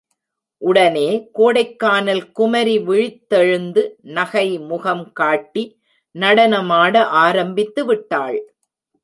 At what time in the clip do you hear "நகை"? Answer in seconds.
4.01-4.59